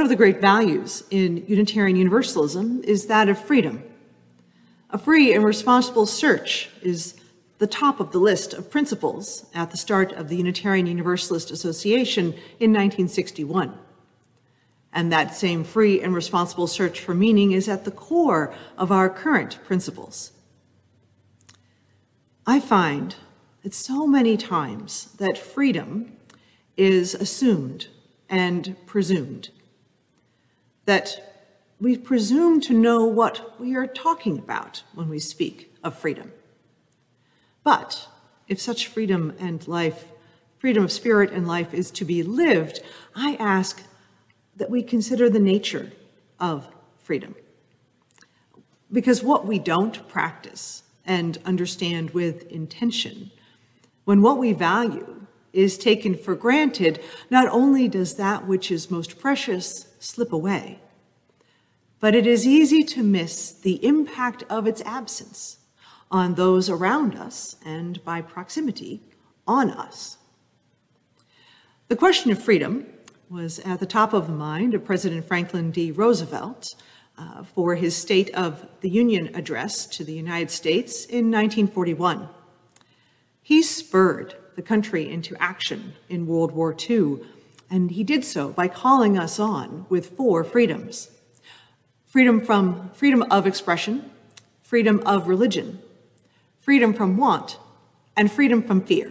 One 0.00 0.06
of 0.06 0.08
the 0.08 0.16
great 0.16 0.40
values 0.40 1.04
in 1.10 1.44
Unitarian 1.46 1.94
Universalism 1.94 2.82
is 2.84 3.04
that 3.08 3.28
of 3.28 3.38
freedom. 3.38 3.82
A 4.88 4.96
free 4.96 5.34
and 5.34 5.44
responsible 5.44 6.06
search 6.06 6.70
is 6.80 7.16
the 7.58 7.66
top 7.66 8.00
of 8.00 8.10
the 8.10 8.18
list 8.18 8.54
of 8.54 8.70
principles 8.70 9.44
at 9.54 9.70
the 9.70 9.76
start 9.76 10.12
of 10.12 10.30
the 10.30 10.38
Unitarian 10.38 10.86
Universalist 10.86 11.50
Association 11.50 12.28
in 12.60 12.72
1961. 12.72 13.78
And 14.94 15.12
that 15.12 15.36
same 15.36 15.64
free 15.64 16.00
and 16.00 16.14
responsible 16.14 16.66
search 16.66 17.00
for 17.00 17.12
meaning 17.12 17.52
is 17.52 17.68
at 17.68 17.84
the 17.84 17.90
core 17.90 18.54
of 18.78 18.90
our 18.90 19.10
current 19.10 19.58
principles. 19.66 20.32
I 22.46 22.58
find 22.58 23.16
that 23.64 23.74
so 23.74 24.06
many 24.06 24.38
times 24.38 25.12
that 25.18 25.36
freedom 25.36 26.16
is 26.78 27.14
assumed 27.14 27.88
and 28.30 28.74
presumed, 28.86 29.50
that 30.90 31.46
we 31.78 31.96
presume 31.96 32.60
to 32.60 32.74
know 32.74 33.04
what 33.04 33.60
we 33.60 33.76
are 33.76 33.86
talking 33.86 34.36
about 34.36 34.82
when 34.92 35.08
we 35.08 35.20
speak 35.20 35.72
of 35.84 35.96
freedom. 35.96 36.32
But 37.62 38.08
if 38.48 38.60
such 38.60 38.88
freedom 38.88 39.32
and 39.38 39.68
life, 39.68 40.06
freedom 40.58 40.82
of 40.82 40.90
spirit 40.90 41.30
and 41.30 41.46
life 41.46 41.72
is 41.72 41.92
to 41.92 42.04
be 42.04 42.24
lived, 42.24 42.80
I 43.14 43.36
ask 43.38 43.84
that 44.56 44.68
we 44.68 44.82
consider 44.82 45.30
the 45.30 45.38
nature 45.38 45.92
of 46.40 46.66
freedom. 46.98 47.36
Because 48.90 49.22
what 49.22 49.46
we 49.46 49.60
don't 49.60 50.08
practice 50.08 50.82
and 51.06 51.38
understand 51.44 52.10
with 52.10 52.50
intention, 52.50 53.30
when 54.06 54.22
what 54.22 54.38
we 54.38 54.52
value 54.52 55.19
is 55.52 55.78
taken 55.78 56.14
for 56.14 56.34
granted, 56.34 57.00
not 57.30 57.48
only 57.48 57.88
does 57.88 58.14
that 58.14 58.46
which 58.46 58.70
is 58.70 58.90
most 58.90 59.18
precious 59.18 59.88
slip 59.98 60.32
away, 60.32 60.80
but 61.98 62.14
it 62.14 62.26
is 62.26 62.46
easy 62.46 62.82
to 62.82 63.02
miss 63.02 63.52
the 63.52 63.84
impact 63.84 64.42
of 64.48 64.66
its 64.66 64.80
absence 64.82 65.58
on 66.10 66.34
those 66.34 66.68
around 66.68 67.14
us 67.14 67.56
and 67.64 68.02
by 68.04 68.20
proximity 68.20 69.02
on 69.46 69.70
us. 69.70 70.16
The 71.88 71.96
question 71.96 72.30
of 72.30 72.42
freedom 72.42 72.86
was 73.28 73.58
at 73.60 73.80
the 73.80 73.86
top 73.86 74.12
of 74.12 74.26
the 74.26 74.32
mind 74.32 74.74
of 74.74 74.84
President 74.84 75.24
Franklin 75.24 75.70
D. 75.70 75.92
Roosevelt 75.92 76.66
uh, 77.16 77.44
for 77.44 77.74
his 77.74 77.96
State 77.96 78.30
of 78.30 78.66
the 78.80 78.88
Union 78.88 79.34
address 79.34 79.86
to 79.86 80.04
the 80.04 80.12
United 80.12 80.50
States 80.50 81.04
in 81.04 81.30
1941. 81.30 82.28
He 83.42 83.62
spurred 83.62 84.36
the 84.60 84.66
country 84.66 85.10
into 85.10 85.34
action 85.40 85.94
in 86.10 86.26
World 86.26 86.52
War 86.52 86.76
II, 86.78 87.20
and 87.70 87.90
he 87.90 88.04
did 88.04 88.26
so 88.26 88.50
by 88.50 88.68
calling 88.68 89.16
us 89.16 89.40
on 89.40 89.86
with 89.88 90.14
four 90.18 90.44
freedoms 90.44 91.08
freedom 92.04 92.44
from 92.44 92.90
freedom 92.92 93.22
of 93.30 93.46
expression, 93.46 94.10
freedom 94.62 95.02
of 95.06 95.28
religion, 95.28 95.78
freedom 96.60 96.92
from 96.92 97.16
want, 97.16 97.58
and 98.18 98.30
freedom 98.30 98.62
from 98.62 98.82
fear. 98.82 99.10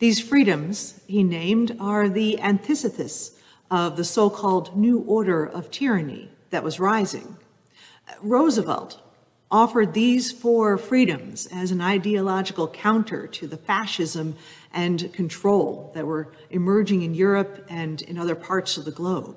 These 0.00 0.18
freedoms, 0.18 1.00
he 1.06 1.22
named, 1.22 1.76
are 1.78 2.08
the 2.08 2.40
antithesis 2.40 3.38
of 3.70 3.96
the 3.96 4.02
so 4.02 4.28
called 4.30 4.76
new 4.76 4.98
order 5.02 5.46
of 5.46 5.70
tyranny 5.70 6.28
that 6.48 6.64
was 6.64 6.80
rising. 6.80 7.36
Roosevelt 8.20 9.00
offered 9.50 9.92
these 9.92 10.30
four 10.30 10.78
freedoms 10.78 11.46
as 11.52 11.70
an 11.70 11.80
ideological 11.80 12.68
counter 12.68 13.26
to 13.26 13.46
the 13.46 13.56
fascism 13.56 14.36
and 14.72 15.12
control 15.12 15.90
that 15.94 16.06
were 16.06 16.28
emerging 16.50 17.02
in 17.02 17.14
Europe 17.14 17.66
and 17.68 18.02
in 18.02 18.16
other 18.16 18.36
parts 18.36 18.76
of 18.76 18.84
the 18.84 18.90
globe. 18.90 19.36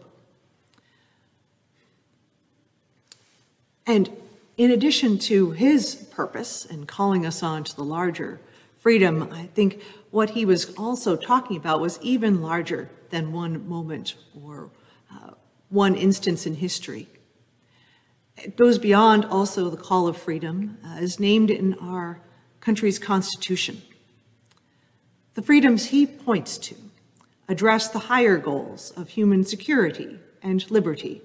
And 3.85 4.09
in 4.57 4.71
addition 4.71 5.17
to 5.19 5.51
his 5.51 5.95
purpose 5.95 6.65
and 6.65 6.87
calling 6.87 7.25
us 7.25 7.41
on 7.41 7.63
to 7.63 7.75
the 7.75 7.83
larger 7.83 8.39
freedom, 8.79 9.29
I 9.31 9.47
think 9.47 9.81
what 10.11 10.29
he 10.29 10.45
was 10.45 10.73
also 10.75 11.15
talking 11.15 11.57
about 11.57 11.81
was 11.81 11.99
even 12.01 12.41
larger 12.41 12.89
than 13.09 13.31
one 13.31 13.67
moment 13.67 14.15
or 14.43 14.69
uh, 15.11 15.31
one 15.69 15.95
instance 15.95 16.45
in 16.45 16.55
history. 16.55 17.07
It 18.37 18.57
goes 18.57 18.77
beyond 18.77 19.25
also 19.25 19.69
the 19.69 19.77
call 19.77 20.07
of 20.07 20.17
freedom, 20.17 20.77
uh, 20.85 20.97
as 20.97 21.19
named 21.19 21.49
in 21.49 21.75
our 21.75 22.19
country's 22.59 22.99
constitution. 22.99 23.81
The 25.35 25.41
freedoms 25.41 25.85
he 25.85 26.05
points 26.05 26.57
to 26.59 26.75
address 27.47 27.89
the 27.89 27.99
higher 27.99 28.37
goals 28.37 28.91
of 28.91 29.09
human 29.09 29.43
security 29.43 30.19
and 30.41 30.69
liberty. 30.71 31.21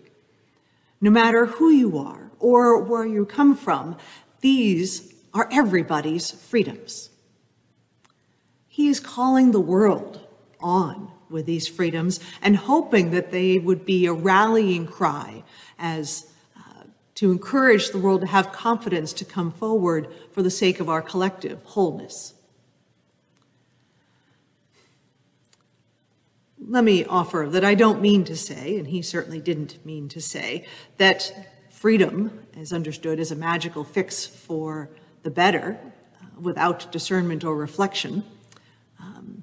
No 1.01 1.11
matter 1.11 1.47
who 1.47 1.71
you 1.71 1.99
are 1.99 2.31
or 2.39 2.83
where 2.83 3.07
you 3.07 3.25
come 3.25 3.57
from, 3.57 3.97
these 4.41 5.15
are 5.35 5.49
everybody's 5.53 6.31
freedoms. 6.31 7.11
He 8.67 8.89
is 8.89 9.01
calling 9.01 9.51
the 9.51 9.61
world 9.61 10.27
on 10.61 11.11
with 11.31 11.47
these 11.47 11.69
freedoms 11.69 12.21
and 12.43 12.57
hoping 12.57 13.11
that 13.11 13.31
they 13.31 13.59
would 13.59 13.85
be 13.85 14.07
a 14.07 14.13
rallying 14.13 14.87
cry 14.87 15.43
as 15.79 16.33
to 17.19 17.33
encourage 17.33 17.91
the 17.91 17.99
world 17.99 18.21
to 18.21 18.29
have 18.29 18.53
confidence 18.53 19.13
to 19.13 19.25
come 19.25 19.51
forward 19.51 20.07
for 20.31 20.41
the 20.41 20.51
sake 20.51 20.79
of 20.79 20.89
our 20.89 21.03
collective 21.03 21.61
wholeness. 21.65 22.33
Let 26.65 26.85
me 26.85 27.05
offer 27.05 27.49
that 27.51 27.65
I 27.65 27.75
don't 27.75 28.01
mean 28.01 28.23
to 28.23 28.37
say, 28.37 28.79
and 28.79 28.87
he 28.87 29.03
certainly 29.03 29.41
didn't 29.41 29.85
mean 29.85 30.09
to 30.11 30.21
say, 30.21 30.65
that 30.99 31.33
freedom 31.71 32.47
is 32.57 32.73
understood 32.73 33.19
as 33.19 33.33
a 33.33 33.37
magical 33.37 33.83
fix 33.83 34.25
for 34.25 34.89
the 35.25 35.31
better 35.31 35.77
uh, 36.23 36.41
without 36.41 36.93
discernment 36.93 37.43
or 37.43 37.57
reflection. 37.57 38.23
Um, 39.01 39.43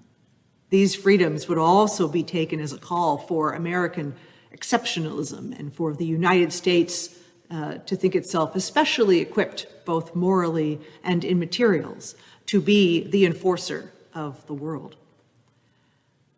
these 0.70 0.96
freedoms 0.96 1.50
would 1.50 1.58
also 1.58 2.08
be 2.08 2.24
taken 2.24 2.62
as 2.62 2.72
a 2.72 2.78
call 2.78 3.18
for 3.18 3.52
American 3.52 4.16
exceptionalism 4.56 5.60
and 5.60 5.76
for 5.76 5.94
the 5.94 6.06
United 6.06 6.54
States 6.54 7.20
uh, 7.52 7.76
to 7.86 7.96
think 7.96 8.16
itself 8.16 8.56
especially 8.56 9.20
equipped, 9.20 9.68
both 9.86 10.16
morally 10.16 10.80
and 11.04 11.24
in 11.24 11.40
materials, 11.40 12.16
to 12.48 12.62
be 12.62 13.08
the 13.10 13.26
enforcer 13.26 13.92
of 14.14 14.46
the 14.48 14.54
world. 14.54 14.96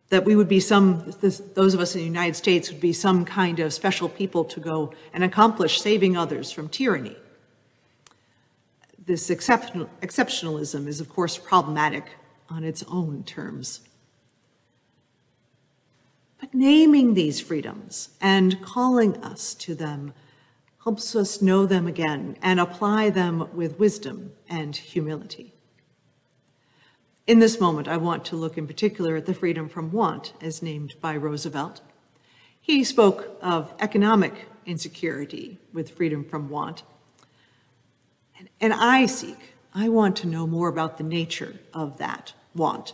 That 0.10 0.26
we 0.26 0.36
would 0.36 0.48
be 0.48 0.60
some, 0.60 1.14
this, 1.22 1.40
those 1.40 1.74
of 1.74 1.80
us 1.80 1.96
in 1.96 2.02
the 2.02 2.08
United 2.08 2.36
States 2.36 2.72
would 2.72 2.80
be 2.82 2.94
some 2.94 3.26
kind 3.26 3.60
of 3.60 3.74
special 3.74 4.08
people 4.08 4.46
to 4.46 4.60
go 4.60 4.94
and 5.14 5.24
accomplish 5.24 5.82
saving 5.82 6.16
others 6.16 6.52
from 6.52 6.70
tyranny 6.70 7.16
this 9.08 9.30
exceptional, 9.30 9.90
exceptionalism 10.02 10.86
is, 10.86 11.00
of 11.00 11.10
course, 11.10 11.38
problematic 11.38 12.04
on 12.50 12.64
its 12.64 12.84
own 12.90 13.24
terms. 13.24 13.80
But 16.40 16.54
naming 16.54 17.14
these 17.14 17.40
freedoms 17.40 18.10
and 18.22 18.62
calling 18.62 19.16
us 19.24 19.56
to 19.56 19.74
them 19.74 20.14
helps 20.84 21.16
us 21.16 21.42
know 21.42 21.66
them 21.66 21.88
again 21.88 22.38
and 22.42 22.60
apply 22.60 23.10
them 23.10 23.50
with 23.54 23.80
wisdom 23.80 24.32
and 24.50 24.76
humility. 24.76 25.54
In 27.26 27.40
this 27.40 27.60
moment, 27.60 27.88
I 27.88 27.98
want 27.98 28.24
to 28.26 28.38
look 28.38 28.58
in 28.58 28.68
particular 28.68 29.16
at 29.16 29.26
the 29.26 29.34
freedom 29.34 29.68
from 29.68 29.92
want 29.92 30.34
as 30.42 30.62
named 30.62 30.96
by 31.02 31.18
Roosevelt. 31.18 31.82
He 32.62 32.84
spoke 32.84 33.38
of 33.42 33.74
economic 33.80 34.48
insecurity 34.66 35.58
with 35.74 35.92
freedom 35.92 36.24
from 36.24 36.50
want 36.50 36.84
and, 38.40 38.50
and 38.62 38.74
I 38.74 39.06
seek, 39.06 39.38
I 39.74 39.90
want 39.90 40.16
to 40.18 40.28
know 40.28 40.48
more 40.48 40.70
about 40.70 40.98
the 40.98 41.04
nature 41.04 41.56
of 41.74 41.98
that 41.98 42.34
want, 42.56 42.94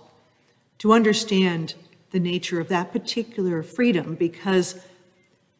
to 0.79 0.93
understand 0.93 1.75
the 2.11 2.19
nature 2.19 2.59
of 2.59 2.67
that 2.69 2.91
particular 2.91 3.63
freedom, 3.63 4.15
because 4.15 4.79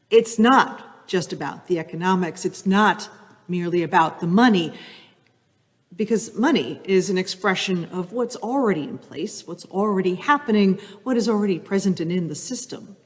it's 0.09 0.37
not 0.37 0.92
just 1.13 1.31
about 1.31 1.68
the 1.68 1.77
economics, 1.77 2.44
it's 2.44 2.65
not 2.65 3.07
merely 3.48 3.83
about 3.83 4.19
the 4.19 4.25
money, 4.25 4.74
because 5.95 6.33
money 6.33 6.81
is 6.86 7.12
an 7.12 7.19
expression 7.19 7.86
of 7.92 8.13
what's 8.13 8.36
already 8.38 8.81
in 8.81 8.98
place, 8.98 9.45
what's 9.45 9.63
already 9.65 10.15
happening, 10.15 10.80
what 11.04 11.15
is 11.15 11.30
already 11.30 11.60
present 11.60 12.00
and 12.00 12.12
in 12.12 12.30
the 12.30 12.33
system. 12.33 12.98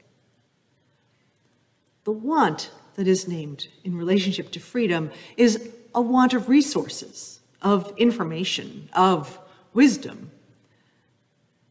The 2.04 2.12
want 2.12 2.70
that 2.94 3.06
is 3.06 3.28
named 3.28 3.68
in 3.84 3.94
relationship 3.94 4.52
to 4.52 4.58
freedom 4.58 5.10
is 5.36 5.68
a 5.94 6.00
want 6.00 6.32
of 6.32 6.48
resources, 6.48 7.40
of 7.60 7.92
information, 7.98 8.88
of 8.94 9.38
wisdom. 9.74 10.30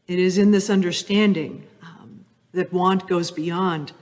It 0.06 0.20
is 0.20 0.38
in 0.38 0.52
this 0.52 0.70
understanding 0.70 1.66
um, 1.82 2.24
that 2.52 2.72
want 2.72 3.08
goes 3.08 3.32
beyond, 3.32 3.92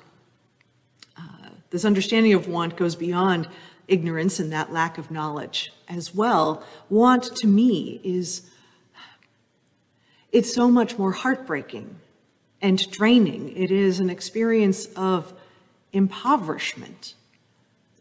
this 1.76 1.84
understanding 1.84 2.32
of 2.32 2.48
want 2.48 2.74
goes 2.74 2.96
beyond 2.96 3.46
ignorance 3.86 4.40
and 4.40 4.50
that 4.50 4.72
lack 4.72 4.96
of 4.96 5.10
knowledge 5.10 5.70
as 5.88 6.14
well. 6.14 6.64
Want 6.88 7.24
to 7.36 7.46
me 7.46 8.00
is, 8.02 8.50
it's 10.32 10.54
so 10.54 10.70
much 10.70 10.96
more 10.96 11.12
heartbreaking 11.12 11.94
and 12.62 12.90
draining. 12.90 13.54
It 13.54 13.70
is 13.70 14.00
an 14.00 14.08
experience 14.08 14.86
of 14.96 15.34
impoverishment. 15.92 17.12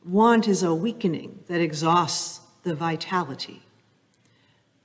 Want 0.05 0.47
is 0.47 0.63
a 0.63 0.73
weakening 0.73 1.43
that 1.49 1.59
exhausts 1.59 2.39
the 2.63 2.75
vitality. 2.75 3.61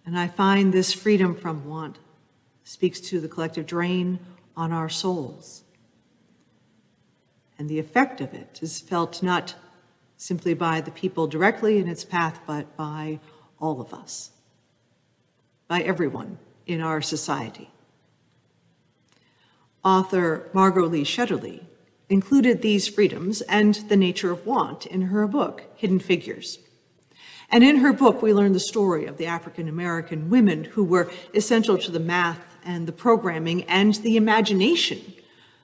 And 0.04 0.19
I 0.19 0.26
find 0.26 0.72
this 0.72 0.92
freedom 0.92 1.37
from 1.37 1.64
want 1.64 2.00
speaks 2.64 2.98
to 3.02 3.20
the 3.20 3.28
collective 3.28 3.66
drain 3.66 4.19
on 4.56 4.72
our 4.72 4.88
souls. 4.88 5.62
And 7.60 7.68
the 7.68 7.78
effect 7.78 8.22
of 8.22 8.32
it 8.32 8.58
is 8.62 8.80
felt 8.80 9.22
not 9.22 9.54
simply 10.16 10.54
by 10.54 10.80
the 10.80 10.90
people 10.90 11.26
directly 11.26 11.76
in 11.76 11.88
its 11.88 12.06
path, 12.06 12.40
but 12.46 12.74
by 12.74 13.20
all 13.60 13.82
of 13.82 13.92
us, 13.92 14.30
by 15.68 15.82
everyone 15.82 16.38
in 16.66 16.80
our 16.80 17.02
society. 17.02 17.70
Author 19.84 20.48
Margot 20.54 20.86
Lee 20.86 21.04
Shetterly 21.04 21.64
included 22.08 22.62
these 22.62 22.88
freedoms 22.88 23.42
and 23.42 23.74
the 23.90 23.96
nature 23.96 24.30
of 24.30 24.46
want 24.46 24.86
in 24.86 25.02
her 25.02 25.26
book, 25.26 25.64
Hidden 25.76 26.00
Figures. 26.00 26.60
And 27.50 27.62
in 27.62 27.76
her 27.76 27.92
book, 27.92 28.22
we 28.22 28.32
learn 28.32 28.54
the 28.54 28.58
story 28.58 29.04
of 29.04 29.18
the 29.18 29.26
African 29.26 29.68
American 29.68 30.30
women 30.30 30.64
who 30.64 30.82
were 30.82 31.12
essential 31.34 31.76
to 31.76 31.90
the 31.90 32.00
math 32.00 32.56
and 32.64 32.88
the 32.88 32.92
programming 32.92 33.64
and 33.64 33.96
the 33.96 34.16
imagination 34.16 35.12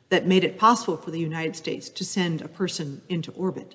that 0.09 0.27
made 0.27 0.45
it 0.45 0.59
possible 0.59 0.97
for 0.97 1.11
the 1.11 1.19
United 1.19 1.57
States 1.57 1.89
to 1.91 2.05
send 2.05 2.41
a 2.41 2.49
person 2.49 3.03
into 3.09 3.33
orbit. 3.33 3.75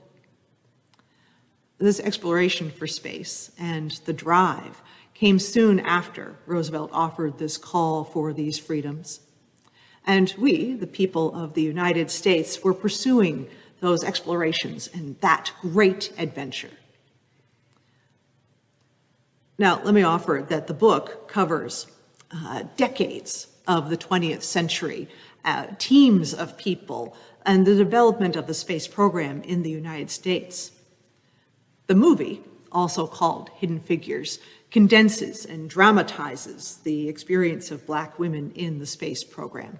This 1.77 1.99
exploration 1.99 2.69
for 2.69 2.87
space 2.87 3.51
and 3.57 3.91
the 4.05 4.13
drive 4.13 4.81
came 5.13 5.39
soon 5.39 5.79
after 5.79 6.35
Roosevelt 6.45 6.91
offered 6.93 7.37
this 7.37 7.57
call 7.57 8.03
for 8.03 8.33
these 8.33 8.57
freedoms. 8.57 9.19
And 10.05 10.33
we, 10.37 10.73
the 10.73 10.87
people 10.87 11.35
of 11.35 11.53
the 11.53 11.61
United 11.61 12.09
States, 12.09 12.63
were 12.63 12.73
pursuing 12.73 13.47
those 13.81 14.03
explorations 14.03 14.89
and 14.93 15.19
that 15.21 15.51
great 15.61 16.11
adventure. 16.17 16.71
Now, 19.57 19.81
let 19.83 19.93
me 19.93 20.01
offer 20.01 20.45
that 20.49 20.67
the 20.67 20.73
book 20.73 21.27
covers 21.27 21.87
uh, 22.31 22.63
decades 22.77 23.47
of 23.67 23.89
the 23.89 23.97
20th 23.97 24.41
century, 24.41 25.07
uh, 25.45 25.67
teams 25.77 26.33
of 26.33 26.57
people, 26.57 27.15
and 27.45 27.65
the 27.65 27.75
development 27.75 28.35
of 28.35 28.47
the 28.47 28.53
space 28.53 28.87
program 28.87 29.41
in 29.43 29.63
the 29.63 29.69
United 29.69 30.09
States. 30.09 30.71
The 31.87 31.95
movie, 31.95 32.41
also 32.71 33.07
called 33.07 33.49
Hidden 33.55 33.81
Figures, 33.81 34.39
condenses 34.69 35.45
and 35.45 35.69
dramatizes 35.69 36.77
the 36.83 37.09
experience 37.09 37.71
of 37.71 37.85
Black 37.85 38.17
women 38.19 38.51
in 38.55 38.79
the 38.79 38.85
space 38.85 39.23
program. 39.23 39.79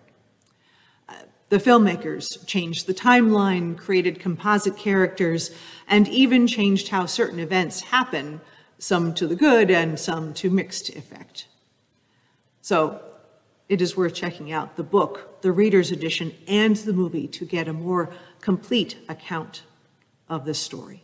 The 1.52 1.58
filmmakers 1.58 2.46
changed 2.48 2.88
the 2.88 2.94
timeline, 2.94 3.78
created 3.78 4.22
composite 4.22 4.78
characters, 4.78 5.52
and 5.90 6.08
even 6.08 6.48
changed 6.48 6.88
how 6.88 7.06
certain 7.06 7.40
events 7.40 7.82
happen, 7.82 8.40
some 8.78 9.14
to 9.16 9.28
the 9.28 9.36
good 9.36 9.70
and 9.70 10.00
some 10.00 10.34
to 10.36 10.50
mixed 10.50 10.88
effect. 10.96 11.48
So 12.62 13.02
it 13.72 13.82
is 13.82 13.96
worth 13.96 14.14
checking 14.14 14.52
out 14.52 14.76
the 14.76 14.84
book, 14.84 15.42
the 15.42 15.52
reader's 15.54 15.94
edition, 15.94 16.34
and 16.46 16.76
the 16.76 16.92
movie 16.92 17.26
to 17.26 17.46
get 17.46 17.70
a 17.70 17.74
more 17.74 18.10
complete 18.42 18.98
account 19.08 19.64
of 20.28 20.44
this 20.44 20.60
story. 20.60 21.02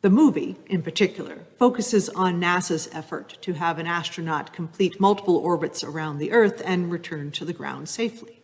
The 0.00 0.08
movie, 0.08 0.56
in 0.66 0.80
particular, 0.80 1.40
focuses 1.58 2.08
on 2.08 2.40
NASA's 2.40 2.88
effort 2.94 3.36
to 3.42 3.52
have 3.52 3.78
an 3.78 3.86
astronaut 3.86 4.54
complete 4.54 4.98
multiple 4.98 5.36
orbits 5.36 5.84
around 5.84 6.16
the 6.16 6.32
Earth 6.32 6.62
and 6.64 6.90
return 6.90 7.30
to 7.32 7.44
the 7.44 7.52
ground 7.52 7.86
safely. 7.90 8.40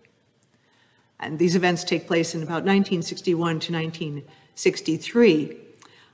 And 1.19 1.39
these 1.39 1.57
events 1.57 1.85
take 1.85 2.07
place 2.07 2.35
in 2.35 2.43
about 2.43 2.65
1961 2.65 3.61
to 3.61 3.73
1963. 3.73 5.57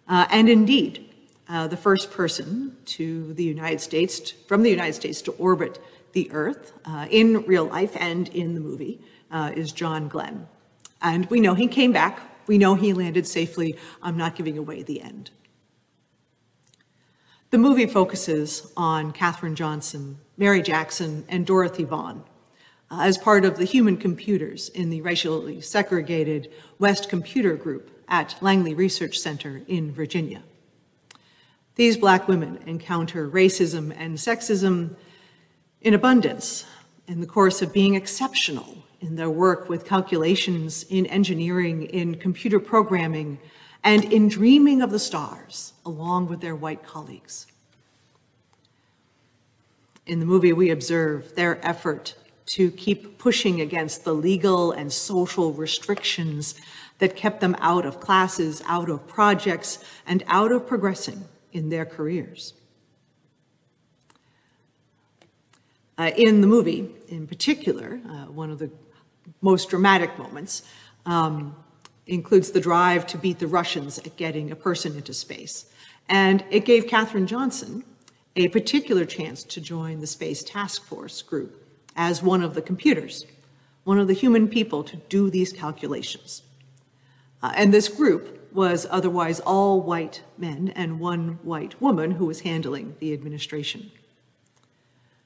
Uh, 0.06 0.26
and 0.31 0.48
indeed, 0.48 1.09
uh, 1.50 1.67
the 1.67 1.76
first 1.76 2.11
person 2.11 2.76
to 2.87 3.35
the 3.35 3.44
United 3.44 3.81
States, 3.81 4.31
from 4.31 4.62
the 4.62 4.70
United 4.70 4.94
States 4.94 5.20
to 5.23 5.32
orbit 5.32 5.79
the 6.12 6.31
Earth 6.32 6.73
uh, 6.87 7.06
in 7.11 7.44
real 7.44 7.67
life 7.67 7.94
and 8.00 8.29
in 8.29 8.55
the 8.55 8.61
movie 8.61 9.00
uh, 9.31 9.52
is 9.55 9.73
John 9.73 10.08
Glenn. 10.08 10.49
And 11.02 11.26
we 11.26 11.41
know 11.41 11.55
he 11.55 11.69
came 11.69 11.93
back 11.93 12.20
we 12.50 12.58
know 12.58 12.75
he 12.75 12.93
landed 12.93 13.29
safely. 13.29 13.76
I'm 14.02 14.17
not 14.17 14.35
giving 14.35 14.58
away 14.58 14.82
the 14.82 15.00
end. 15.00 15.31
The 17.50 17.58
movie 17.58 17.87
focuses 17.87 18.73
on 18.76 19.12
Katherine 19.12 19.55
Johnson, 19.55 20.19
Mary 20.37 20.61
Jackson, 20.61 21.25
and 21.29 21.47
Dorothy 21.47 21.85
Vaughan 21.85 22.25
uh, 22.91 23.02
as 23.02 23.19
part 23.19 23.44
of 23.44 23.56
the 23.56 23.64
human 23.64 23.97
computers 23.97 24.69
in 24.70 24.91
the 24.91 25.00
racially 25.00 25.61
segregated 25.61 26.50
West 26.81 27.08
Computer 27.08 27.55
Group 27.55 27.93
at 28.08 28.35
Langley 28.41 28.75
Research 28.75 29.20
Center 29.20 29.62
in 29.69 29.93
Virginia. 29.93 30.43
These 31.76 31.96
Black 31.96 32.28
women 32.28 32.58
encounter 32.67 33.28
racism 33.28 33.94
and 33.96 34.17
sexism 34.17 34.96
in 35.81 35.94
abundance 35.94 36.67
in 37.06 37.20
the 37.20 37.26
course 37.26 37.62
of 37.62 37.72
being 37.72 37.94
exceptional 37.94 38.84
in 39.00 39.17
their 39.17 39.31
work 39.31 39.69
with 39.69 39.84
calculations 39.84 40.84
in 40.90 41.06
engineering, 41.06 41.84
in 41.84 42.14
computer 42.17 42.61
programming, 42.61 43.38
and 43.82 44.05
in 44.12 44.28
dreaming 44.28 44.82
of 44.82 44.90
the 44.90 44.99
stars 44.99 45.72
along 45.87 46.28
with 46.28 46.40
their 46.40 46.55
white 46.55 46.82
colleagues. 46.82 47.46
In 50.06 50.20
the 50.20 50.26
movie, 50.26 50.52
we 50.52 50.70
observe 50.70 51.34
their 51.34 51.64
effort 51.66 52.14
to 52.46 52.70
keep 52.73 53.16
pushing 53.16 53.61
against 53.61 54.05
the 54.05 54.12
legal 54.12 54.73
and 54.73 54.93
social 54.93 55.52
restrictions 55.52 56.61
that 56.99 57.16
kept 57.16 57.40
them 57.40 57.56
out 57.61 57.87
of 57.87 58.00
classes, 58.00 58.61
out 58.66 58.90
of 58.90 59.06
projects, 59.06 59.82
and 60.06 60.25
out 60.26 60.52
of 60.52 60.66
progressing 60.66 61.25
in 61.52 61.69
their 61.69 61.85
careers. 61.85 62.55
Uh, 65.99 66.11
in 66.17 66.41
the 66.41 66.47
movie, 66.47 66.88
in 67.08 67.26
particular, 67.26 68.00
uh, 68.08 68.25
one 68.26 68.50
of 68.50 68.58
the 68.58 68.70
most 69.43 69.69
dramatic 69.69 70.17
moments 70.19 70.62
um, 71.06 71.55
includes 72.06 72.50
the 72.50 72.61
drive 72.61 73.06
to 73.06 73.19
beat 73.19 73.38
the 73.38 73.47
Russians 73.47 73.99
at 73.99 74.17
getting 74.17 74.50
a 74.50 74.56
person 74.56 74.97
into 74.97 75.12
space. 75.12 75.67
And 76.08 76.43
it 76.50 76.64
gave 76.64 76.87
Katherine 76.87 77.26
Johnson 77.26 77.85
a 78.37 78.49
particular 78.49 79.05
chance 79.05 79.44
to 79.44 79.61
join 79.61 80.00
the 80.00 80.06
Space 80.06 80.43
Task 80.43 80.85
Force 80.85 81.20
group 81.20 81.67
as 81.97 82.23
one 82.23 82.43
of 82.43 82.55
the 82.55 82.62
computers, 82.62 83.26
one 83.85 83.99
of 83.99 84.06
the 84.06 84.14
human 84.14 84.49
people 84.49 84.82
to 84.85 84.97
do 85.08 85.31
these 85.31 85.52
calculations. 85.52 86.42
Uh, 87.42 87.52
and 87.54 87.75
this 87.75 87.88
group 87.88 88.39
was 88.52 88.87
otherwise 88.90 89.40
all 89.40 89.80
white 89.80 90.23
men 90.38 90.73
and 90.75 91.00
one 91.00 91.38
white 91.42 91.80
woman 91.80 92.12
who 92.12 92.26
was 92.26 92.40
handling 92.40 92.97
the 92.99 93.12
administration. 93.12 93.90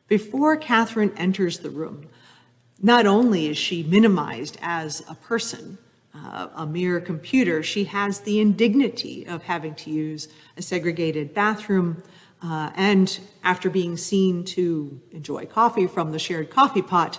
Before 0.08 0.56
Katherine 0.56 1.12
enters 1.16 1.58
the 1.58 1.70
room, 1.70 2.08
not 2.82 3.06
only 3.06 3.46
is 3.48 3.56
she 3.56 3.82
minimized 3.82 4.58
as 4.60 5.02
a 5.08 5.14
person, 5.14 5.78
uh, 6.14 6.48
a 6.54 6.66
mere 6.66 7.00
computer, 7.00 7.62
she 7.62 7.84
has 7.84 8.20
the 8.20 8.40
indignity 8.40 9.26
of 9.26 9.42
having 9.42 9.74
to 9.76 9.90
use 9.90 10.28
a 10.56 10.62
segregated 10.62 11.34
bathroom. 11.34 12.02
Uh, 12.42 12.70
and 12.76 13.20
after 13.42 13.70
being 13.70 13.96
seen 13.96 14.44
to 14.44 15.00
enjoy 15.12 15.46
coffee 15.46 15.86
from 15.86 16.12
the 16.12 16.18
shared 16.18 16.50
coffee 16.50 16.82
pot, 16.82 17.18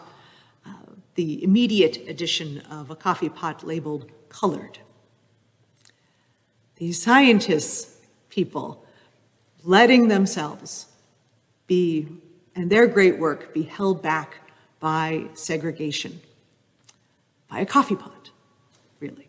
uh, 0.65 0.69
the 1.15 1.43
immediate 1.43 2.07
addition 2.07 2.59
of 2.69 2.91
a 2.91 2.95
coffee 2.95 3.29
pot 3.29 3.65
labeled 3.65 4.11
colored. 4.29 4.77
These 6.77 7.01
scientists, 7.01 7.97
people, 8.29 8.85
letting 9.63 10.07
themselves 10.07 10.87
be, 11.67 12.07
and 12.55 12.69
their 12.69 12.87
great 12.87 13.17
work 13.17 13.53
be 13.53 13.63
held 13.63 14.01
back 14.01 14.35
by 14.79 15.25
segregation, 15.33 16.19
by 17.49 17.59
a 17.59 17.65
coffee 17.65 17.95
pot, 17.95 18.29
really. 18.99 19.27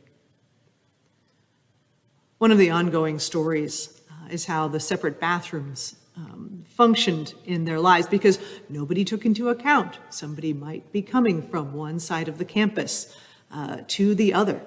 One 2.39 2.53
of 2.53 2.59
the 2.59 2.71
ongoing 2.71 3.19
stories 3.19 4.01
uh, 4.11 4.29
is 4.29 4.45
how 4.45 4.69
the 4.69 4.81
separate 4.81 5.19
bathrooms 5.19 5.97
um, 6.17 6.65
functioned 6.69 7.35
in 7.45 7.65
their 7.65 7.79
lives 7.79 8.07
because 8.07 8.39
nobody 8.69 9.05
took 9.05 9.25
into 9.25 9.51
account 9.51 9.99
somebody 10.11 10.53
might 10.53 10.91
be 10.93 11.03
coming 11.03 11.43
from 11.43 11.73
one 11.73 11.99
side 11.99 12.29
of 12.29 12.39
the 12.39 12.45
campus 12.45 13.17
uh, 13.53 13.79
to 13.89 14.15
the 14.15 14.35
other, 14.35 14.61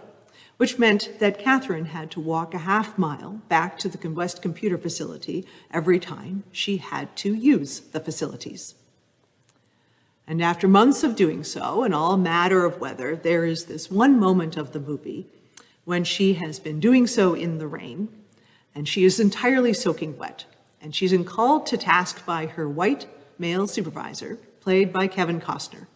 which 0.60 0.78
meant 0.78 1.20
that 1.20 1.39
Katherine 1.39 1.86
had 1.86 2.12
to 2.12 2.20
walk 2.20 2.54
a 2.54 2.58
half 2.58 2.98
mile 2.98 3.39
back 3.48 3.80
to 3.80 3.88
the 3.88 4.10
West 4.10 4.42
Computer 4.42 4.78
Facility 4.78 5.48
every 5.72 6.00
time 6.00 6.44
she 6.51 6.75
had 6.75 7.16
to 7.16 7.34
use 7.34 7.80
the 7.80 8.00
facilities. 8.01 8.75
And 10.28 10.44
after 10.44 10.68
months 10.68 11.01
of 11.01 11.16
doing 11.16 11.46
so, 11.46 11.86
in 11.86 11.94
all 11.94 12.18
matter 12.18 12.66
of 12.66 12.82
weather, 12.82 13.16
there 13.16 13.46
is 13.46 13.66
this 13.66 13.89
one 13.89 14.20
moment 14.20 14.58
of 14.58 14.74
the 14.74 14.82
movie 14.82 15.28
when 15.86 16.04
she 16.04 16.34
has 16.34 16.60
been 16.60 16.82
doing 16.82 17.08
so 17.08 17.34
in 17.34 17.58
the 17.58 17.66
rain, 17.66 18.10
and 18.75 18.86
she 18.86 19.06
is 19.06 19.18
entirely 19.18 19.72
soaking 19.72 20.18
wet. 20.18 20.44
And 20.82 20.94
she's 20.94 21.16
called 21.25 21.68
to 21.68 21.78
task 21.78 22.25
by 22.25 22.48
her 22.48 22.68
white 22.68 23.08
male 23.38 23.66
supervisor, 23.66 24.38
played 24.60 24.92
by 24.92 25.08
Kevin 25.08 25.39
Costner. 25.39 25.88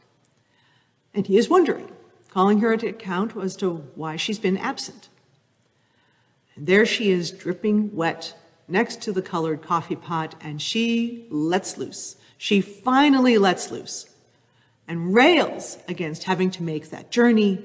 And 1.13 1.27
he 1.27 1.35
is 1.35 1.49
wondering, 1.49 1.91
calling 2.33 2.61
her 2.61 2.75
to 2.75 2.87
account 2.87 3.37
as 3.37 3.55
to 3.55 3.71
why 3.93 4.15
she's 4.15 4.39
been 4.39 4.57
absent. 4.57 5.07
And 6.55 6.65
there 6.65 6.85
she 6.85 7.11
is, 7.11 7.29
dripping 7.29 7.95
wet, 7.95 8.35
next 8.67 9.01
to 9.03 9.11
the 9.11 9.21
colored 9.21 9.61
coffee 9.61 9.95
pot, 9.95 10.33
and 10.41 10.59
she 10.61 11.27
lets 11.29 11.77
loose. 11.77 12.15
She 12.39 12.59
finally 12.59 13.37
lets 13.37 13.71
loose 13.71 14.09
and 14.87 15.13
rails 15.13 15.77
against 15.87 16.23
having 16.23 16.49
to 16.51 16.63
make 16.63 16.89
that 16.89 17.11
journey, 17.11 17.63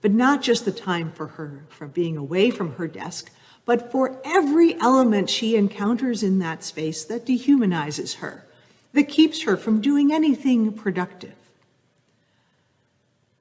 but 0.00 0.12
not 0.12 0.42
just 0.42 0.64
the 0.64 0.72
time 0.72 1.12
for 1.12 1.26
her 1.28 1.66
from 1.68 1.90
being 1.90 2.16
away 2.16 2.50
from 2.50 2.74
her 2.76 2.88
desk, 2.88 3.30
but 3.66 3.92
for 3.92 4.18
every 4.24 4.80
element 4.80 5.28
she 5.28 5.56
encounters 5.56 6.22
in 6.22 6.38
that 6.38 6.64
space 6.64 7.04
that 7.04 7.26
dehumanizes 7.26 8.16
her, 8.16 8.46
that 8.94 9.08
keeps 9.08 9.42
her 9.42 9.56
from 9.56 9.80
doing 9.80 10.12
anything 10.12 10.72
productive. 10.72 11.35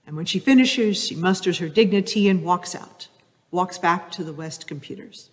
And 0.08 0.16
when 0.16 0.26
she 0.26 0.40
finishes, 0.40 1.08
she 1.08 1.16
musters 1.16 1.58
her 1.58 1.70
dignity 1.70 2.28
and 2.28 2.44
walks 2.44 2.76
out, 2.76 3.08
walks 3.52 3.78
back 3.78 4.12
to 4.12 4.24
the 4.24 4.34
West 4.34 4.68
computers. 4.68 5.30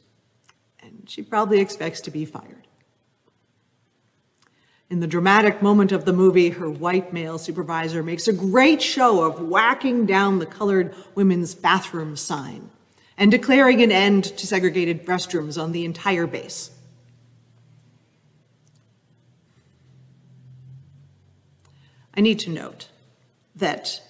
And 0.81 1.05
she 1.07 1.23
probably 1.23 1.61
expects 1.61 2.01
to 2.03 2.11
be 2.11 2.25
fired. 2.25 2.67
In 4.89 5.01
the 5.01 5.07
dramatic 5.07 5.63
moment 5.63 5.91
of 5.93 6.05
the 6.05 6.13
movie, 6.13 6.51
her 6.51 6.71
white 6.71 7.13
male 7.13 7.39
supervisor 7.39 8.03
makes 8.03 8.29
a 8.29 8.33
great 8.33 8.83
show 8.83 9.25
of 9.25 9.41
whacking 9.41 10.05
down 10.05 10.39
the 10.39 10.47
colored 10.47 10.95
women's 11.15 11.55
bathroom 11.55 12.15
sign 12.15 12.71
and 13.17 13.31
declaring 13.31 13.83
an 13.83 13.93
end 13.93 14.25
to 14.25 14.47
segregated 14.47 15.07
restrooms 15.07 15.61
on 15.61 15.73
the 15.73 15.85
entire 15.85 16.27
base. 16.27 16.71
I 22.15 22.21
need 22.21 22.39
to 22.41 22.51
note 22.51 22.89
that 23.57 24.03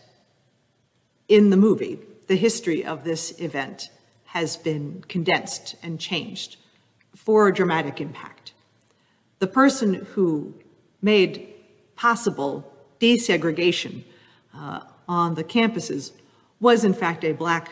in 1.33 1.49
the 1.49 1.57
movie, 1.57 1.99
the 2.27 2.37
history 2.37 2.85
of 2.85 3.05
this 3.05 3.41
event 3.41 3.89
has 4.25 4.59
been 4.59 5.03
condensed 5.09 5.75
and 5.83 5.99
changed 5.99 6.59
for 7.17 7.49
a 7.49 7.55
dramatic 7.55 8.03
impact. 8.03 8.53
The 9.39 9.47
person 9.47 9.95
who 9.95 10.53
made 11.01 11.49
possible 11.97 12.71
desegregation 13.01 14.05
uh, 14.55 14.81
on 15.09 15.35
the 15.35 15.43
campuses 15.43 16.13
was, 16.61 16.85
in 16.85 16.93
fact, 16.93 17.25
a 17.25 17.33
black 17.33 17.71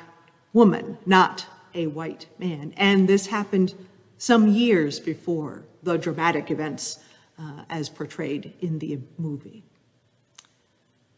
woman, 0.54 0.96
not 1.04 1.44
a 1.74 1.86
white 1.88 2.28
man. 2.38 2.72
And 2.78 3.06
this 3.06 3.26
happened 3.26 3.74
some 4.16 4.48
years 4.48 4.98
before 4.98 5.64
the 5.82 5.98
dramatic 5.98 6.50
events 6.50 6.98
uh, 7.38 7.64
as 7.68 7.90
portrayed 7.90 8.54
in 8.62 8.78
the 8.78 9.00
movie. 9.18 9.64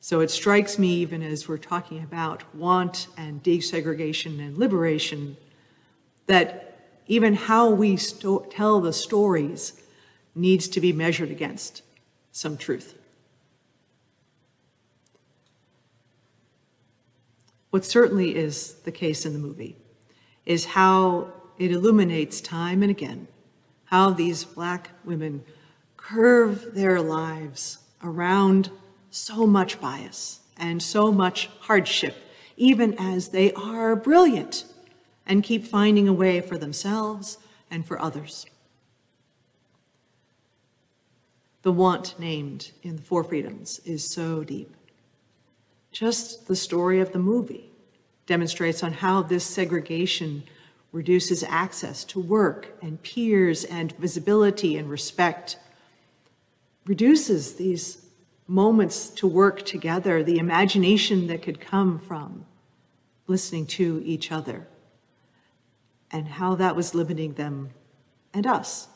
So 0.04 0.18
it 0.18 0.32
strikes 0.32 0.80
me, 0.80 0.94
even 0.94 1.22
as 1.22 1.46
we're 1.46 1.58
talking 1.58 2.02
about 2.02 2.42
want 2.56 3.06
and 3.16 3.40
desegregation 3.40 4.40
and 4.40 4.58
liberation, 4.58 5.36
that 6.26 6.76
even 7.06 7.34
how 7.34 7.70
we 7.70 7.96
sto- 7.96 8.44
tell 8.50 8.80
the 8.80 8.92
stories 8.92 9.80
needs 10.34 10.66
to 10.66 10.80
be 10.80 10.92
measured 10.92 11.30
against 11.30 11.82
some 12.32 12.56
truth. 12.56 12.98
What 17.70 17.84
certainly 17.84 18.34
is 18.34 18.72
the 18.82 18.90
case 18.90 19.24
in 19.24 19.32
the 19.34 19.38
movie 19.38 19.76
is 20.44 20.64
how 20.64 21.32
it 21.60 21.70
illuminates 21.70 22.40
time 22.40 22.82
and 22.82 22.90
again 22.90 23.28
how 23.84 24.10
these 24.10 24.42
black 24.42 24.90
women 25.04 25.44
curve 25.96 26.74
their 26.74 27.00
lives 27.00 27.78
around 28.02 28.68
so 29.12 29.46
much 29.46 29.80
bias 29.80 30.40
and 30.56 30.82
so 30.82 31.12
much 31.12 31.48
hardship, 31.60 32.16
even 32.56 32.94
as 32.98 33.28
they 33.28 33.52
are 33.52 33.94
brilliant 33.94 34.64
and 35.26 35.44
keep 35.44 35.66
finding 35.66 36.08
a 36.08 36.12
way 36.12 36.40
for 36.40 36.58
themselves 36.58 37.38
and 37.70 37.86
for 37.86 38.00
others. 38.00 38.46
The 41.62 41.72
want 41.72 42.18
named 42.18 42.72
in 42.82 42.96
the 42.96 43.02
Four 43.02 43.22
Freedoms 43.22 43.80
is 43.84 44.08
so 44.08 44.42
deep. 44.42 44.74
Just 45.92 46.48
the 46.48 46.56
story 46.56 47.00
of 47.00 47.12
the 47.12 47.18
movie 47.18 47.70
demonstrates 48.26 48.82
on 48.82 48.94
how 48.94 49.22
this 49.22 49.44
segregation 49.44 50.42
reduces 50.90 51.42
access 51.44 52.04
to 52.04 52.20
work 52.20 52.68
and 52.82 53.02
peers 53.02 53.64
and 53.64 53.92
visibility 53.92 54.76
and 54.76 54.90
respect, 54.90 55.58
reduces 56.86 57.54
these 57.54 58.01
moments 58.46 59.08
to 59.10 59.26
work 59.26 59.64
together, 59.64 60.22
the 60.22 60.38
imagination 60.38 61.26
that 61.28 61.42
could 61.42 61.60
come 61.60 61.98
from 61.98 62.44
listening 63.26 63.66
to 63.66 64.02
each 64.04 64.32
other, 64.32 64.66
and 66.10 66.26
how 66.26 66.54
that 66.54 66.76
was 66.76 66.94
limiting 66.94 67.32
them 67.34 67.70
and 68.34 68.46
us 68.46 68.88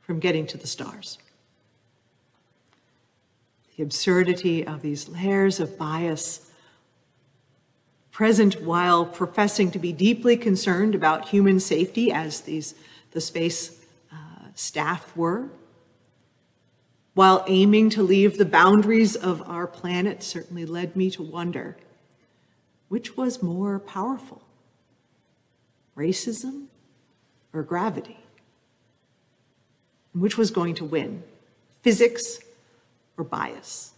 from 0.00 0.18
getting 0.18 0.46
to 0.46 0.58
the 0.58 0.66
stars. 0.66 1.18
The 3.76 3.82
absurdity 3.82 4.66
of 4.66 4.82
these 4.82 5.08
layers 5.08 5.60
of 5.60 5.78
bias 5.78 6.50
present 8.10 8.60
while 8.62 9.06
professing 9.06 9.70
to 9.70 9.78
be 9.78 9.92
deeply 9.92 10.36
concerned 10.36 10.94
about 10.94 11.28
human 11.28 11.60
safety 11.60 12.10
as 12.10 12.40
these 12.40 12.74
the 13.12 13.20
space 13.20 13.84
uh, 14.12 14.16
staff 14.54 15.16
were 15.16 15.48
while 17.18 17.42
aiming 17.48 17.90
to 17.90 18.00
leave 18.00 18.38
the 18.38 18.44
boundaries 18.44 19.16
of 19.16 19.42
our 19.50 19.66
planet 19.66 20.22
certainly 20.22 20.64
led 20.64 20.94
me 20.94 21.10
to 21.10 21.20
wonder 21.20 21.76
which 22.86 23.16
was 23.16 23.42
more 23.42 23.80
powerful 23.80 24.40
racism 25.96 26.66
or 27.52 27.64
gravity 27.64 28.16
and 30.12 30.22
which 30.22 30.38
was 30.38 30.52
going 30.52 30.76
to 30.76 30.84
win 30.84 31.20
physics 31.82 32.38
or 33.16 33.24
bias? 33.24 33.94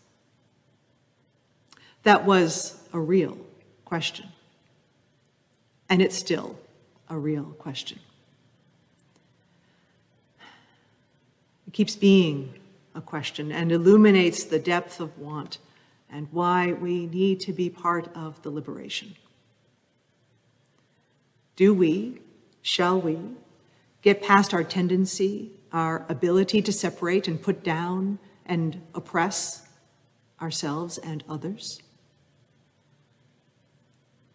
That 2.05 2.25
was 2.25 2.83
a 2.95 2.99
real 2.99 3.37
question. 3.85 4.29
And 5.91 6.01
it's 6.01 6.17
still 6.17 6.59
a 7.11 7.19
real 7.19 7.55
question. 7.59 7.99
It 11.67 11.75
keeps 11.75 11.97
being 11.97 12.55
a 13.01 13.03
question 13.03 13.51
and 13.51 13.73
illuminates 13.73 14.45
the 14.45 14.59
depth 14.59 15.01
of 15.01 15.19
want 15.19 15.59
and 16.11 16.29
why 16.31 16.73
we 16.73 17.07
need 17.07 17.41
to 17.41 17.53
be 17.53 17.71
part 17.71 18.09
of 18.15 18.43
the 18.43 18.51
liberation. 18.51 19.17
Do 21.57 21.73
we, 21.73 22.21
shall 22.63 23.01
we, 23.01 23.19
get 24.03 24.23
past 24.23 24.53
our 24.53 24.65
tendency, 24.65 25.51
our 25.73 26.05
ability 26.09 26.61
to 26.63 26.73
separate 26.73 27.27
and 27.27 27.41
put 27.41 27.65
down 27.65 28.19
and 28.47 28.81
oppress 28.95 29.67
ourselves 30.43 30.99
and 30.99 31.23
others. 31.29 31.81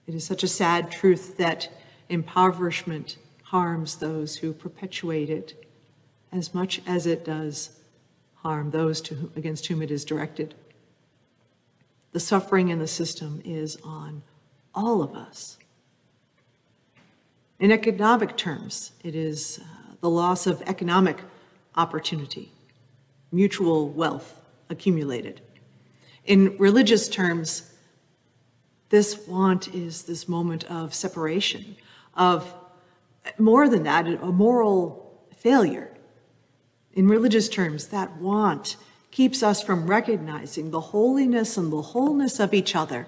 It 0.07 0.15
is 0.15 0.23
such 0.23 0.43
a 0.43 0.47
sad 0.47 0.91
truth 0.91 1.37
that 1.37 1.69
impoverishment 2.09 3.17
harms 3.43 3.97
those 3.97 4.37
who 4.37 4.53
perpetuate 4.53 5.29
it 5.29 5.65
as 6.31 6.53
much 6.53 6.81
as 6.87 7.05
it 7.05 7.25
does 7.25 7.79
harm 8.45 8.69
those 8.69 9.01
to, 9.01 9.31
against 9.35 9.65
whom 9.65 9.81
it 9.81 9.89
is 9.89 10.05
directed. 10.05 10.53
The 12.11 12.19
suffering 12.19 12.69
in 12.69 12.77
the 12.77 12.85
system 12.85 13.41
is 13.43 13.75
on 13.83 14.21
all 14.75 15.01
of 15.01 15.15
us. 15.15 15.57
In 17.59 17.71
economic 17.71 18.37
terms, 18.37 18.91
it 19.03 19.15
is 19.15 19.59
uh, 19.59 19.95
the 19.99 20.11
loss 20.11 20.45
of 20.45 20.61
economic 20.67 21.17
opportunity, 21.75 22.51
mutual 23.31 23.89
wealth 23.89 24.39
accumulated. 24.69 25.41
In 26.25 26.55
religious 26.59 27.09
terms, 27.09 27.73
this 28.89 29.27
want 29.27 29.73
is 29.73 30.03
this 30.03 30.29
moment 30.29 30.65
of 30.65 30.93
separation, 30.93 31.75
of 32.13 32.53
more 33.39 33.67
than 33.67 33.81
that, 33.83 34.05
a 34.05 34.31
moral 34.31 35.19
failure. 35.35 35.94
In 36.95 37.07
religious 37.07 37.49
terms, 37.49 37.87
that 37.89 38.17
want 38.17 38.77
keeps 39.11 39.43
us 39.43 39.61
from 39.61 39.87
recognizing 39.87 40.71
the 40.71 40.79
holiness 40.79 41.57
and 41.57 41.71
the 41.71 41.81
wholeness 41.81 42.39
of 42.39 42.53
each 42.53 42.75
other. 42.75 43.07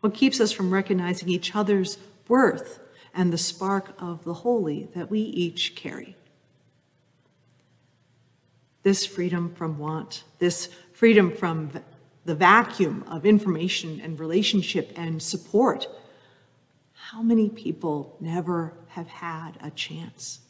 What 0.00 0.14
keeps 0.14 0.40
us 0.40 0.52
from 0.52 0.72
recognizing 0.72 1.28
each 1.28 1.54
other's 1.54 1.98
worth 2.28 2.80
and 3.14 3.32
the 3.32 3.38
spark 3.38 3.94
of 3.98 4.24
the 4.24 4.34
holy 4.34 4.88
that 4.94 5.10
we 5.10 5.20
each 5.20 5.76
carry 5.76 6.16
this 8.84 9.04
freedom 9.06 9.52
from 9.54 9.78
want, 9.78 10.22
this 10.38 10.68
freedom 10.92 11.32
from 11.32 11.70
the 12.26 12.34
vacuum 12.34 13.02
of 13.08 13.26
information 13.26 14.00
and 14.02 14.20
relationship 14.20 14.92
and 14.96 15.20
support. 15.20 15.88
How 16.92 17.22
many 17.22 17.48
people 17.48 18.16
never 18.20 18.74
have 18.88 19.08
had 19.08 19.52
a 19.62 19.70
chance? 19.70 20.40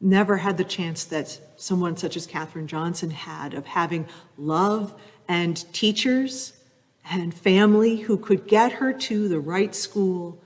Never 0.00 0.38
had 0.38 0.56
the 0.56 0.64
chance 0.64 1.04
that 1.04 1.38
someone 1.56 1.96
such 1.96 2.16
as 2.16 2.26
Katherine 2.26 2.66
Johnson 2.66 3.10
had 3.10 3.52
of 3.52 3.66
having 3.66 4.08
love 4.38 4.94
and 5.28 5.56
teachers 5.72 6.54
and 7.10 7.34
family 7.34 7.96
who 7.96 8.16
could 8.16 8.46
get 8.46 8.72
her 8.72 8.92
to 8.92 9.28
the 9.28 9.40
right 9.40 9.74
school 9.74 10.38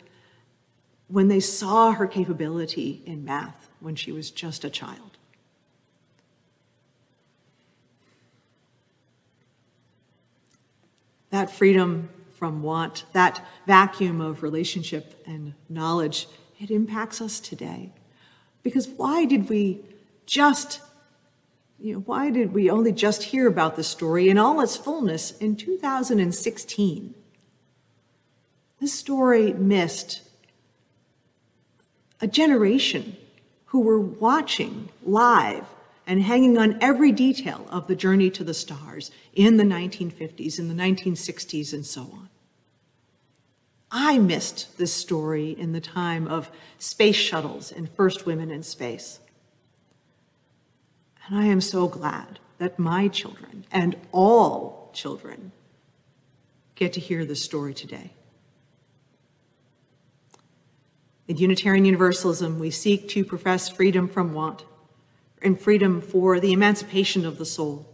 when 1.08 1.28
they 1.28 1.40
saw 1.40 1.92
her 1.92 2.06
capability 2.06 3.02
in 3.06 3.24
math 3.24 3.68
when 3.80 3.94
she 3.94 4.10
was 4.10 4.30
just 4.30 4.64
a 4.64 4.70
child. 4.70 5.18
That 11.30 11.50
freedom 11.50 12.08
from 12.32 12.62
want, 12.62 13.04
that 13.12 13.46
vacuum 13.66 14.20
of 14.20 14.42
relationship 14.42 15.22
and 15.26 15.54
knowledge, 15.68 16.26
it 16.58 16.70
impacts 16.70 17.20
us 17.20 17.40
today. 17.40 17.92
Because 18.64 18.88
why 18.88 19.26
did 19.26 19.48
we 19.48 19.84
just, 20.26 20.80
you 21.78 21.92
know, 21.92 22.00
why 22.00 22.30
did 22.30 22.52
we 22.52 22.68
only 22.68 22.90
just 22.90 23.22
hear 23.22 23.46
about 23.46 23.76
this 23.76 23.86
story 23.86 24.28
in 24.28 24.38
all 24.38 24.60
its 24.60 24.76
fullness 24.76 25.36
in 25.38 25.54
2016? 25.54 27.14
This 28.80 28.92
story 28.92 29.52
missed 29.52 30.22
a 32.20 32.26
generation 32.26 33.16
who 33.66 33.80
were 33.80 34.00
watching 34.00 34.88
live 35.04 35.66
and 36.06 36.22
hanging 36.22 36.56
on 36.58 36.78
every 36.80 37.12
detail 37.12 37.66
of 37.70 37.86
the 37.86 37.96
journey 37.96 38.30
to 38.30 38.44
the 38.44 38.54
stars 38.54 39.10
in 39.34 39.56
the 39.58 39.64
1950s, 39.64 40.58
in 40.58 40.68
the 40.68 40.74
1960s, 40.74 41.72
and 41.72 41.84
so 41.84 42.02
on. 42.02 42.28
I 43.96 44.18
missed 44.18 44.76
this 44.76 44.92
story 44.92 45.52
in 45.52 45.70
the 45.70 45.80
time 45.80 46.26
of 46.26 46.50
space 46.78 47.14
shuttles 47.14 47.70
and 47.70 47.88
first 47.88 48.26
women 48.26 48.50
in 48.50 48.64
space. 48.64 49.20
And 51.28 51.38
I 51.38 51.44
am 51.44 51.60
so 51.60 51.86
glad 51.86 52.40
that 52.58 52.76
my 52.76 53.06
children 53.06 53.64
and 53.70 53.96
all 54.10 54.90
children 54.92 55.52
get 56.74 56.92
to 56.94 57.00
hear 57.00 57.24
this 57.24 57.44
story 57.44 57.72
today. 57.72 58.10
In 61.28 61.36
Unitarian 61.36 61.84
Universalism, 61.84 62.58
we 62.58 62.72
seek 62.72 63.08
to 63.10 63.24
profess 63.24 63.68
freedom 63.68 64.08
from 64.08 64.34
want 64.34 64.64
and 65.40 65.58
freedom 65.58 66.00
for 66.00 66.40
the 66.40 66.52
emancipation 66.52 67.24
of 67.24 67.38
the 67.38 67.46
soul, 67.46 67.88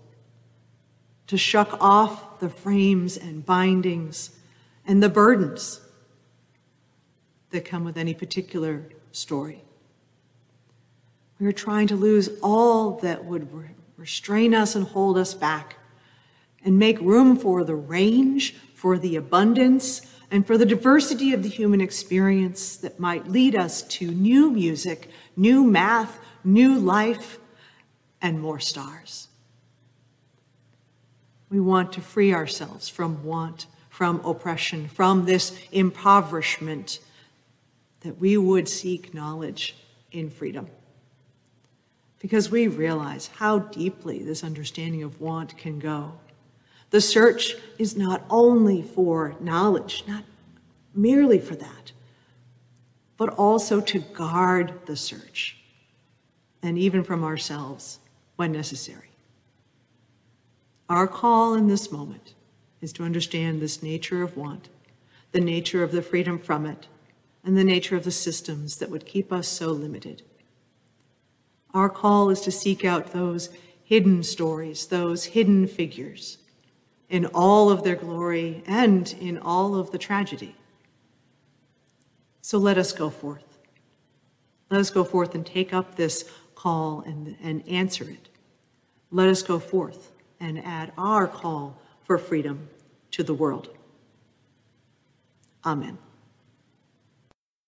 to 1.27 1.37
shuck 1.37 1.77
off 1.79 2.41
the 2.41 2.49
frames 2.49 3.19
and 3.19 3.45
bindings 3.45 4.31
and 4.87 5.03
the 5.03 5.11
burdens 5.11 5.83
that 7.51 7.65
come 7.65 7.85
with 7.85 7.97
any 7.97 8.15
particular 8.15 8.85
story. 9.13 9.63
We 11.39 11.47
are 11.47 11.53
trying 11.53 11.89
to 11.89 11.97
lose 11.97 12.29
all 12.43 12.93
that 13.01 13.25
would 13.25 13.49
restrain 13.97 14.55
us 14.55 14.75
and 14.75 14.87
hold 14.87 15.19
us 15.19 15.35
back 15.35 15.77
and 16.65 16.79
make 16.79 17.01
room 17.01 17.37
for 17.37 17.65
the 17.65 17.75
range, 17.75 18.55
for 18.75 18.99
the 18.99 19.17
abundance, 19.17 20.03
and 20.31 20.47
for 20.47 20.57
the 20.57 20.67
diversity 20.67 21.33
of 21.33 21.43
the 21.43 21.49
human 21.49 21.81
experience 21.81 22.77
that 22.77 23.01
might 23.01 23.27
lead 23.27 23.57
us 23.57 23.83
to 23.83 24.11
new 24.11 24.51
music, 24.51 25.11
new 25.37 25.65
math, 25.65 26.19
new 26.45 26.79
life, 26.79 27.39
and 28.23 28.41
more 28.41 28.61
stars. 28.61 29.29
We 31.49 31.59
want 31.59 31.93
to 31.95 32.01
free 32.01 32.33
ourselves 32.33 32.89
from 32.89 33.25
want, 33.25 33.67
from 33.89 34.21
oppression, 34.25 34.89
from 34.89 35.25
this 35.25 35.59
impoverishment, 35.73 37.01
that 38.01 38.19
we 38.19 38.37
would 38.37 38.69
seek 38.69 39.15
knowledge 39.15 39.77
in 40.13 40.31
freedom. 40.31 40.67
Because 42.19 42.51
we 42.51 42.69
realize 42.69 43.29
how 43.37 43.59
deeply 43.59 44.23
this 44.23 44.45
understanding 44.45 45.03
of 45.03 45.21
want 45.21 45.57
can 45.57 45.79
go 45.79 46.13
the 46.91 47.01
search 47.01 47.55
is 47.79 47.97
not 47.97 48.25
only 48.29 48.83
for 48.83 49.37
knowledge, 49.41 50.05
not 50.09 50.25
merely 50.95 51.39
for 51.39 51.55
that, 51.55 51.93
but 53.17 53.29
also 53.31 53.81
to 53.81 54.01
guard 54.01 54.87
the 54.87 54.97
search, 54.97 55.57
and 56.63 56.77
even 56.77 57.05
from 57.05 57.23
ourselves 57.23 58.01
when 58.37 58.51
necessary. 58.51 59.11
Our 60.89 61.07
call 61.07 61.55
in 61.55 61.69
this 61.69 61.93
moment 61.93 62.35
is 62.81 62.93
to 62.95 63.05
understand 63.05 63.61
this 63.61 63.83
nature 63.83 64.23
of 64.23 64.37
want, 64.37 64.69
the 65.31 65.41
nature 65.41 65.85
of 65.85 65.93
the 65.93 66.03
freedom 66.03 66.41
from 66.41 66.67
it, 66.67 66.89
and 67.45 67.57
the 67.57 67.65
nature 67.65 67.97
of 67.97 68.05
the 68.05 68.11
systems 68.11 68.77
that 68.77 68.91
would 68.91 69.07
keep 69.07 69.33
us 69.33 69.49
so 69.49 69.69
limited. 69.69 70.23
Our 71.73 71.89
call 71.89 72.31
is 72.31 72.41
to 72.43 72.51
seek 72.51 72.85
out 72.85 73.13
those 73.13 73.49
hidden 73.85 74.23
stories, 74.23 74.87
those 74.87 75.25
hidden 75.25 75.67
figures 75.67 76.39
in 77.09 77.27
all 77.27 77.71
of 77.71 77.83
their 77.83 77.97
glory 77.97 78.63
and 78.67 79.15
in 79.21 79.39
all 79.39 79.75
of 79.75 79.91
the 79.91 79.99
tragedy. 79.99 80.55
So 82.41 82.59
let 82.59 82.79
us 82.79 82.93
go 82.93 83.11
forth. 83.11 83.59
Let 84.71 84.81
us 84.81 84.91
go 84.91 85.05
forth 85.05 85.35
and 85.35 85.45
take 85.45 85.73
up 85.73 85.97
this 85.97 86.31
call 86.55 87.03
and, 87.07 87.37
and 87.43 87.67
answer 87.69 88.05
it. 88.05 88.29
Let 89.11 89.29
us 89.29 89.43
go 89.43 89.59
forth 89.59 90.13
and 90.39 90.65
add 90.65 90.93
our 90.97 91.27
call 91.27 91.81
for 92.05 92.17
freedom 92.17 92.69
to 93.13 93.23
the 93.23 93.35
world. 93.35 93.69
Amen. 95.65 95.99